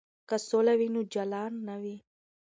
[0.29, 1.97] که سوله وي نو جاله نه وي.